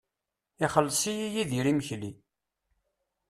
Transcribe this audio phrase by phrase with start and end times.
[0.65, 2.11] Ixelleṣ-iyi Yidir imekli.